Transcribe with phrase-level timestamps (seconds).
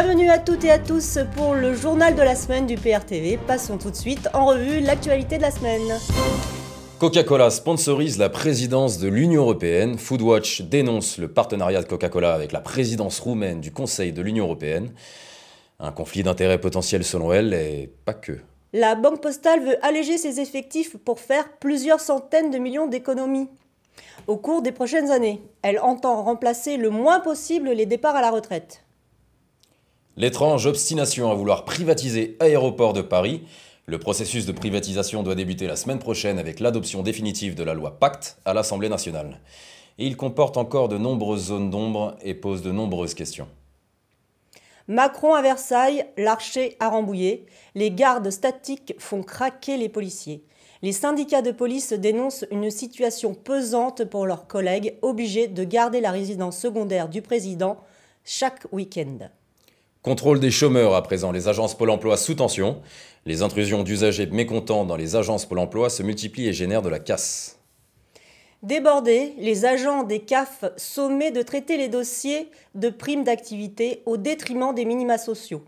[0.00, 3.36] Bienvenue à toutes et à tous pour le journal de la semaine du PRTV.
[3.36, 5.98] Passons tout de suite en revue l'actualité de la semaine.
[7.00, 9.98] Coca-Cola sponsorise la présidence de l'Union européenne.
[9.98, 14.92] Foodwatch dénonce le partenariat de Coca-Cola avec la présidence roumaine du Conseil de l'Union européenne.
[15.80, 18.38] Un conflit d'intérêts potentiel selon elle, et pas que.
[18.72, 23.48] La Banque postale veut alléger ses effectifs pour faire plusieurs centaines de millions d'économies.
[24.28, 28.30] Au cours des prochaines années, elle entend remplacer le moins possible les départs à la
[28.30, 28.84] retraite.
[30.18, 33.44] L'étrange obstination à vouloir privatiser Aéroport de Paris.
[33.86, 38.00] Le processus de privatisation doit débuter la semaine prochaine avec l'adoption définitive de la loi
[38.00, 39.38] Pacte à l'Assemblée nationale.
[39.96, 43.46] Et il comporte encore de nombreuses zones d'ombre et pose de nombreuses questions.
[44.88, 50.42] Macron à Versailles, l'archer à Rambouillet, les gardes statiques font craquer les policiers.
[50.82, 56.10] Les syndicats de police dénoncent une situation pesante pour leurs collègues obligés de garder la
[56.10, 57.76] résidence secondaire du président
[58.24, 59.28] chaque week-end.
[60.08, 62.80] Contrôle des chômeurs à présent, les agences Pôle emploi sous tension.
[63.26, 66.98] Les intrusions d'usagers mécontents dans les agences Pôle emploi se multiplient et génèrent de la
[66.98, 67.58] casse.
[68.62, 74.74] Débordés, les agents des CAF sommés de traiter les dossiers de primes d'activité au détriment
[74.74, 75.62] des minima sociaux.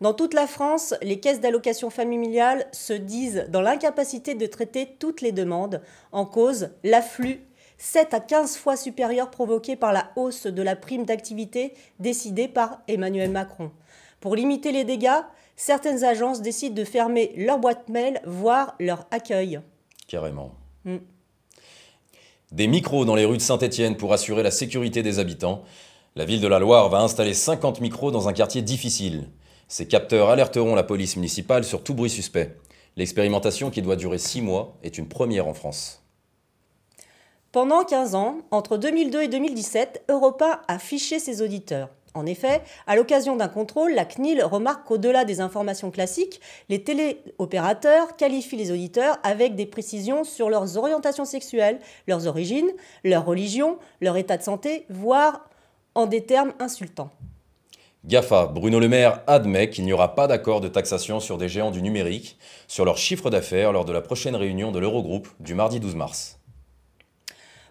[0.00, 5.20] Dans toute la France, les caisses d'allocation familiale se disent dans l'incapacité de traiter toutes
[5.20, 7.42] les demandes, en cause l'afflux
[7.84, 12.80] 7 à 15 fois supérieur provoqué par la hausse de la prime d'activité décidée par
[12.88, 13.70] Emmanuel Macron.
[14.20, 15.20] Pour limiter les dégâts,
[15.54, 19.60] certaines agences décident de fermer leur boîte mail, voire leur accueil.
[20.08, 20.54] Carrément.
[20.86, 20.96] Mm.
[22.52, 25.62] Des micros dans les rues de Saint-Étienne pour assurer la sécurité des habitants.
[26.16, 29.28] La ville de la Loire va installer 50 micros dans un quartier difficile.
[29.68, 32.56] Ces capteurs alerteront la police municipale sur tout bruit suspect.
[32.96, 36.03] L'expérimentation, qui doit durer 6 mois, est une première en France.
[37.54, 41.88] Pendant 15 ans, entre 2002 et 2017, Europa a fiché ses auditeurs.
[42.12, 48.16] En effet, à l'occasion d'un contrôle, la CNIL remarque qu'au-delà des informations classiques, les téléopérateurs
[48.16, 51.78] qualifient les auditeurs avec des précisions sur leurs orientations sexuelles,
[52.08, 52.72] leurs origines,
[53.04, 55.48] leur religion, leur état de santé, voire
[55.94, 57.10] en des termes insultants.
[58.04, 61.70] GAFA, Bruno Le Maire admet qu'il n'y aura pas d'accord de taxation sur des géants
[61.70, 65.78] du numérique sur leur chiffre d'affaires lors de la prochaine réunion de l'Eurogroupe du mardi
[65.78, 66.40] 12 mars.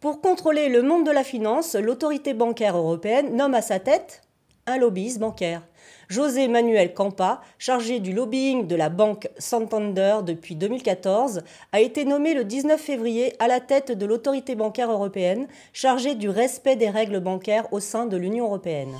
[0.00, 4.20] Pour contrôler le monde de la finance, l'autorité bancaire européenne nomme à sa tête
[4.66, 5.62] un lobbyiste bancaire.
[6.08, 11.42] José Manuel Campa, chargé du lobbying de la banque Santander depuis 2014,
[11.72, 16.28] a été nommé le 19 février à la tête de l'autorité bancaire européenne, chargée du
[16.28, 18.92] respect des règles bancaires au sein de l'Union européenne.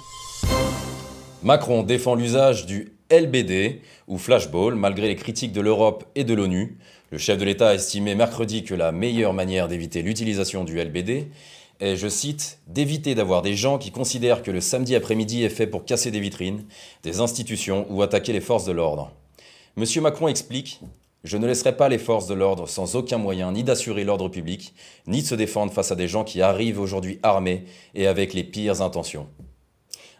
[1.42, 6.78] Macron défend l'usage du LBD ou flashball malgré les critiques de l'Europe et de l'ONU.
[7.12, 11.28] Le chef de l'État a estimé mercredi que la meilleure manière d'éviter l'utilisation du LBD
[11.78, 15.68] est, je cite, d'éviter d'avoir des gens qui considèrent que le samedi après-midi est fait
[15.68, 16.64] pour casser des vitrines,
[17.04, 19.12] des institutions ou attaquer les forces de l'ordre.
[19.76, 20.80] Monsieur Macron explique
[21.22, 24.74] Je ne laisserai pas les forces de l'ordre sans aucun moyen ni d'assurer l'ordre public,
[25.06, 28.42] ni de se défendre face à des gens qui arrivent aujourd'hui armés et avec les
[28.42, 29.28] pires intentions.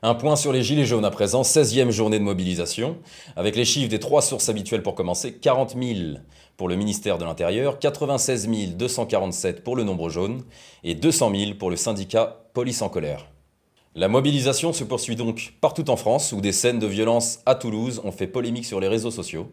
[0.03, 2.99] Un point sur les Gilets jaunes à présent, 16e journée de mobilisation,
[3.35, 6.19] avec les chiffres des trois sources habituelles pour commencer, 40 000
[6.59, 10.43] pour le ministère de l'Intérieur, 96 247 pour le nombre jaune
[10.85, 13.27] et 200 000 pour le syndicat Police en colère.
[13.95, 18.03] La mobilisation se poursuit donc partout en France où des scènes de violence à Toulouse
[18.05, 19.51] ont fait polémique sur les réseaux sociaux.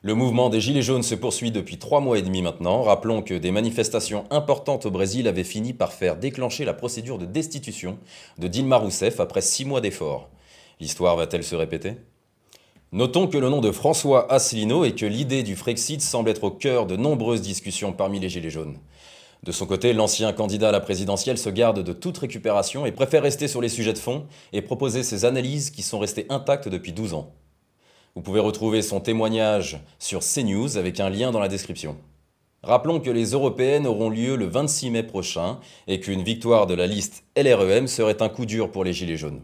[0.00, 2.82] Le mouvement des Gilets jaunes se poursuit depuis trois mois et demi maintenant.
[2.82, 7.26] Rappelons que des manifestations importantes au Brésil avaient fini par faire déclencher la procédure de
[7.26, 7.98] destitution
[8.38, 10.28] de Dilma Rousseff après six mois d'efforts.
[10.78, 11.96] L'histoire va-t-elle se répéter?
[12.92, 16.52] Notons que le nom de François Asselineau et que l'idée du Frexit semble être au
[16.52, 18.78] cœur de nombreuses discussions parmi les Gilets jaunes.
[19.42, 23.24] De son côté, l'ancien candidat à la présidentielle se garde de toute récupération et préfère
[23.24, 26.92] rester sur les sujets de fond et proposer ses analyses qui sont restées intactes depuis
[26.92, 27.34] 12 ans.
[28.18, 31.96] Vous pouvez retrouver son témoignage sur CNews avec un lien dans la description.
[32.64, 36.88] Rappelons que les européennes auront lieu le 26 mai prochain et qu'une victoire de la
[36.88, 39.40] liste LREM serait un coup dur pour les Gilets jaunes.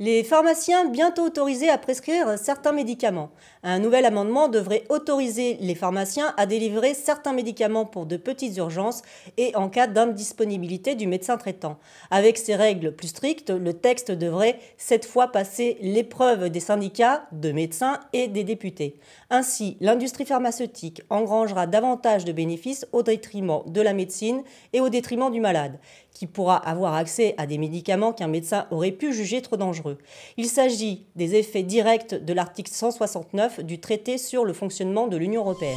[0.00, 3.30] Les pharmaciens bientôt autorisés à prescrire certains médicaments.
[3.62, 9.02] Un nouvel amendement devrait autoriser les pharmaciens à délivrer certains médicaments pour de petites urgences
[9.36, 11.78] et en cas d'indisponibilité du médecin traitant.
[12.10, 17.52] Avec ces règles plus strictes, le texte devrait cette fois passer l'épreuve des syndicats, de
[17.52, 18.98] médecins et des députés.
[19.30, 24.42] Ainsi, l'industrie pharmaceutique engrangera davantage de bénéfices au détriment de la médecine
[24.72, 25.78] et au détriment du malade
[26.14, 29.98] qui pourra avoir accès à des médicaments qu'un médecin aurait pu juger trop dangereux.
[30.36, 35.42] Il s'agit des effets directs de l'article 169 du traité sur le fonctionnement de l'Union
[35.42, 35.76] européenne.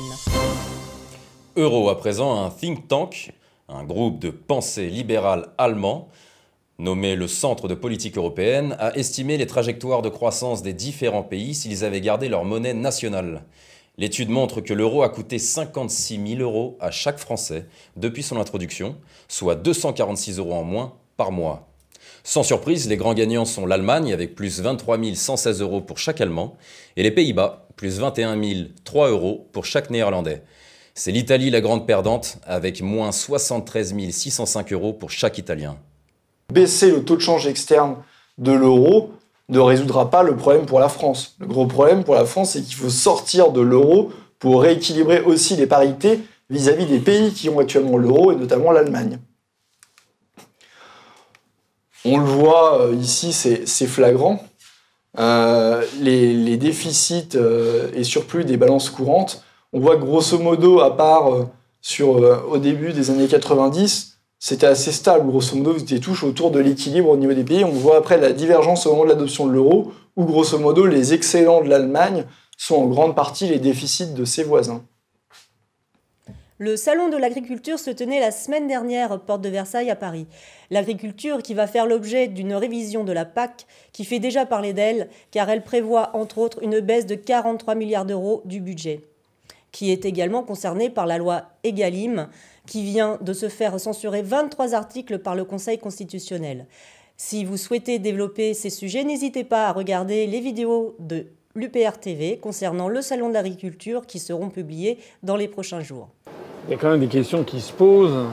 [1.55, 3.33] Euro à présent, un think tank,
[3.67, 6.07] un groupe de pensée libérale allemand,
[6.79, 11.55] nommé le Centre de politique européenne, a estimé les trajectoires de croissance des différents pays
[11.55, 13.43] s'ils avaient gardé leur monnaie nationale.
[13.99, 17.65] L'étude montre que l'euro a coûté 56 000 euros à chaque Français
[17.95, 18.95] depuis son introduction,
[19.27, 21.67] soit 246 euros en moins par mois.
[22.23, 26.57] Sans surprise, les grands gagnants sont l'Allemagne avec plus 23 116 euros pour chaque Allemand
[26.95, 28.39] et les Pays-Bas, plus 21
[28.85, 30.43] 003 euros pour chaque Néerlandais.
[30.93, 35.79] C'est l'Italie la grande perdante avec moins 73 605 euros pour chaque Italien.
[36.53, 37.97] Baisser le taux de change externe
[38.37, 39.11] de l'euro
[39.49, 41.35] ne résoudra pas le problème pour la France.
[41.39, 45.55] Le gros problème pour la France, c'est qu'il faut sortir de l'euro pour rééquilibrer aussi
[45.55, 49.19] les parités vis-à-vis des pays qui ont actuellement l'euro et notamment l'Allemagne.
[52.05, 54.43] On le voit euh, ici, c'est flagrant.
[55.19, 61.47] Euh, les, déficits euh, et surplus des balances courantes, on voit grosso modo, à part
[62.09, 67.09] au début des années 90, c'était assez stable, grosso modo, étiez tous autour de l'équilibre
[67.09, 67.63] au niveau des pays.
[67.63, 71.13] On voit après la divergence au moment de l'adoption de l'euro, où grosso modo, les
[71.13, 72.25] excellents de l'Allemagne
[72.57, 74.83] sont en grande partie les déficits de ses voisins.
[76.59, 80.25] Le salon de l'agriculture se tenait la semaine dernière, porte de Versailles à Paris.
[80.71, 85.09] L'agriculture qui va faire l'objet d'une révision de la PAC qui fait déjà parler d'elle,
[85.29, 89.01] car elle prévoit entre autres une baisse de 43 milliards d'euros du budget,
[89.77, 92.29] qui est également concernée par la loi Egalim,
[92.65, 96.65] qui vient de se faire censurer 23 articles par le Conseil constitutionnel.
[97.15, 102.39] Si vous souhaitez développer ces sujets, n'hésitez pas à regarder les vidéos de l'UPR TV
[102.39, 106.09] concernant le Salon de l'agriculture qui seront publiées dans les prochains jours.
[106.67, 108.25] Il y a quand même des questions qui se posent,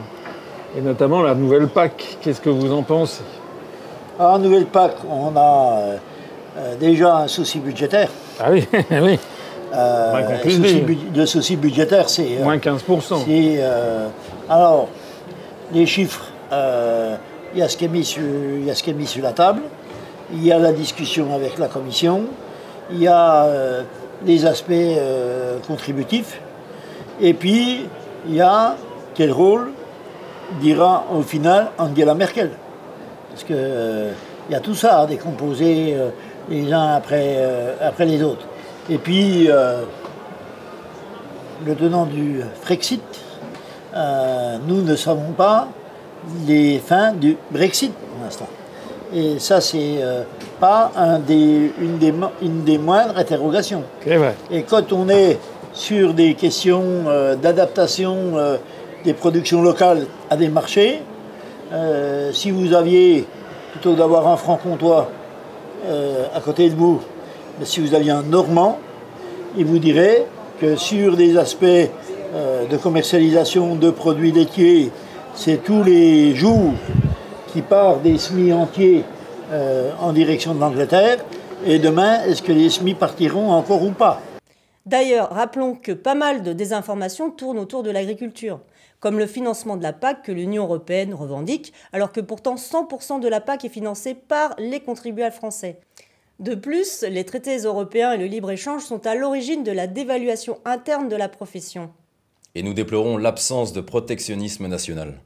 [0.78, 2.16] et notamment la nouvelle PAC.
[2.22, 3.22] Qu'est-ce que vous en pensez?
[4.18, 5.96] Alors, nouvelle PAC, on a euh,
[6.56, 8.08] euh, déjà un souci budgétaire.
[8.40, 9.18] Ah oui, oui.
[9.74, 12.38] Euh, souci budgétaire, c'est.
[12.42, 13.24] Moins 15%.
[13.28, 14.08] Euh,
[14.48, 14.88] alors,
[15.72, 17.16] les chiffres, euh,
[17.54, 19.22] il y, a ce qui est mis sur, y a ce qui est mis sur
[19.22, 19.62] la table,
[20.32, 22.22] il y a la discussion avec la Commission,
[22.90, 23.48] il y a
[24.24, 24.72] les aspects
[25.66, 26.40] contributifs,
[27.20, 27.86] et puis
[28.28, 28.76] il y a
[29.14, 29.70] quel rôle
[30.60, 32.50] dira au final Angela Merkel.
[33.30, 33.56] Parce qu'il
[34.48, 35.96] il y a tout ça à décomposer
[36.48, 37.38] les uns après,
[37.80, 38.46] après les autres.
[38.90, 39.82] Et puis, euh,
[41.64, 43.02] le tenant du Frexit,
[43.94, 45.68] euh, nous ne savons pas
[46.46, 48.48] les fins du Brexit pour l'instant.
[49.14, 50.22] Et ça, c'est euh,
[50.60, 53.84] pas un des, une, des, une, des, moindres interrogations.
[54.04, 54.34] Vrai.
[54.50, 55.38] Et quand on est
[55.72, 57.04] sur des questions
[57.42, 58.34] d'adaptation
[59.04, 61.02] des productions locales à des marchés,
[62.32, 63.26] si vous aviez,
[63.72, 65.10] plutôt d'avoir un franc-comtois
[66.32, 67.00] à côté de vous,
[67.62, 68.78] si vous aviez un Normand,
[69.56, 70.26] il vous dirait
[70.60, 74.90] que sur des aspects euh, de commercialisation de produits laitiers,
[75.34, 76.72] c'est tous les jours
[77.52, 79.04] qui part des semis entiers
[79.52, 81.18] euh, en direction de l'Angleterre.
[81.66, 84.20] Et demain, est-ce que les semis partiront encore ou pas?
[84.84, 88.60] D'ailleurs, rappelons que pas mal de désinformations tournent autour de l'agriculture,
[89.00, 93.28] comme le financement de la PAC que l'Union européenne revendique, alors que pourtant 100% de
[93.28, 95.78] la PAC est financé par les contribuables français.
[96.40, 101.08] De plus, les traités européens et le libre-échange sont à l'origine de la dévaluation interne
[101.08, 101.92] de la profession.
[102.56, 105.20] Et nous déplorons l'absence de protectionnisme national.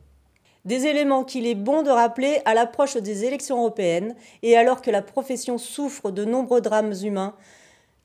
[0.66, 4.90] Des éléments qu'il est bon de rappeler à l'approche des élections européennes et alors que
[4.90, 7.34] la profession souffre de nombreux drames humains,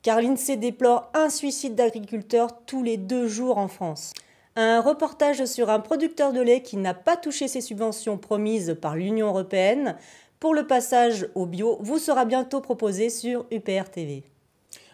[0.02, 4.12] car l'INSEE déplore un suicide d'agriculteurs tous les deux jours en France.
[4.56, 8.94] Un reportage sur un producteur de lait qui n'a pas touché ses subventions promises par
[8.94, 9.96] l'Union européenne
[10.44, 14.24] pour le passage au bio vous sera bientôt proposé sur UPR TV.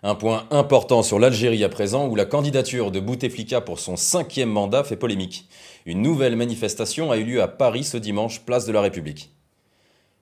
[0.04, 4.48] Un point important sur l'Algérie à présent, où la candidature de Bouteflika pour son cinquième
[4.48, 5.48] mandat fait polémique.
[5.86, 9.34] Une nouvelle manifestation a eu lieu à Paris ce dimanche, place de la République.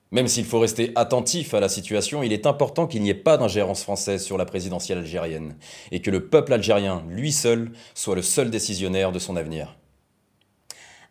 [0.09, 3.37] Même s'il faut rester attentif à la situation, il est important qu'il n'y ait pas
[3.37, 5.57] d'ingérence française sur la présidentielle algérienne,
[5.91, 9.75] et que le peuple algérien, lui seul, soit le seul décisionnaire de son avenir.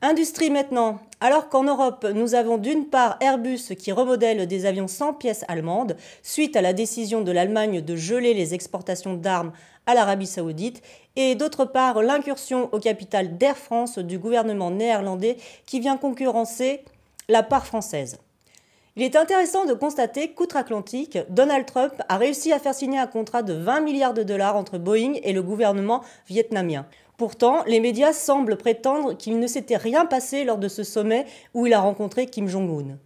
[0.01, 1.01] Industrie maintenant.
[1.21, 5.97] Alors qu'en Europe, nous avons d'une part Airbus qui remodèle des avions sans pièces allemandes
[6.23, 9.51] suite à la décision de l'Allemagne de geler les exportations d'armes
[9.87, 10.83] à l'Arabie saoudite,
[11.17, 15.37] et d'autre part l'incursion au capital d'Air France du gouvernement néerlandais
[15.67, 16.85] qui vient concurrencer
[17.29, 18.19] la part française.
[18.95, 23.43] Il est intéressant de constater qu'outre-Atlantique, Donald Trump a réussi à faire signer un contrat
[23.43, 26.87] de 20 milliards de dollars entre Boeing et le gouvernement vietnamien.
[27.19, 31.67] Pourtant, les médias semblent prétendre qu'il ne s'était rien passé lors de ce sommet où
[31.67, 32.97] il a rencontré Kim Jong-un.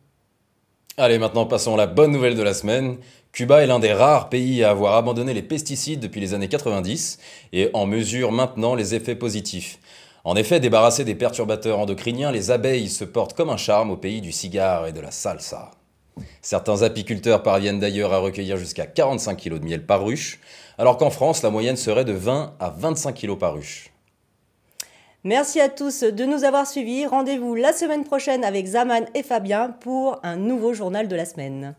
[0.98, 2.98] Allez, maintenant passons à la bonne nouvelle de la semaine.
[3.32, 7.18] Cuba est l'un des rares pays à avoir abandonné les pesticides depuis les années 90
[7.54, 9.78] et en mesure maintenant les effets positifs.
[10.24, 14.20] En effet, débarrassés des perturbateurs endocriniens, les abeilles se portent comme un charme au pays
[14.20, 15.70] du cigare et de la salsa.
[16.42, 20.38] Certains apiculteurs parviennent d'ailleurs à recueillir jusqu'à 45 kg de miel par ruche,
[20.76, 23.91] alors qu'en France, la moyenne serait de 20 à 25 kg par ruche.
[25.24, 27.06] Merci à tous de nous avoir suivis.
[27.06, 31.76] Rendez-vous la semaine prochaine avec Zaman et Fabien pour un nouveau journal de la semaine.